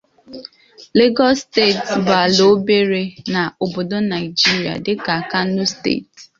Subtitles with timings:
[0.97, 3.03] Lagos State bu ala obere
[3.33, 6.13] na obodo Naigeria, dika Kano State.